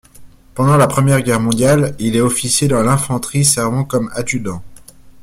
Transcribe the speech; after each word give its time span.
Pendant 0.55 0.77
la 0.77 0.87
Première 0.87 1.21
Guerre 1.21 1.39
mondiale, 1.39 1.93
il 1.99 2.15
est 2.15 2.21
officier 2.21 2.67
dans 2.67 2.81
l'infanterie 2.81 3.45
servant 3.45 3.83
comme 3.83 4.09
adjudant. 4.15 4.63